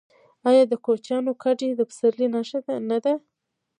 آیا 0.49 0.63
د 0.67 0.73
کوچیانو 0.85 1.31
کډې 1.43 1.69
د 1.75 1.81
پسرلي 1.89 2.27
نښه 2.33 2.59
نه 2.89 2.97
ده؟ 3.03 3.13